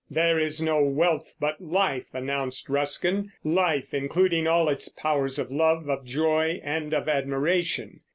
"There 0.09 0.39
is 0.39 0.59
no 0.59 0.81
wealth 0.83 1.31
but 1.39 1.61
life," 1.61 2.07
announced 2.11 2.69
Ruskin, 2.69 3.31
"life, 3.43 3.93
including 3.93 4.47
all 4.47 4.67
its 4.67 4.89
powers 4.89 5.37
of 5.37 5.51
love, 5.51 5.87
of 5.91 6.03
joy, 6.05 6.59
and 6.63 6.91
of 6.91 7.07
admiration. 7.07 7.99